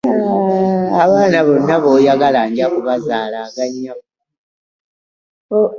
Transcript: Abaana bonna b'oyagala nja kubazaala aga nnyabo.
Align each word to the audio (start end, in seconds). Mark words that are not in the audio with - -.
Abaana 1.03 1.37
bonna 1.47 1.75
b'oyagala 1.83 2.41
nja 2.49 2.65
kubazaala 2.73 3.37
aga 3.47 3.65
nnyabo. 3.69 4.05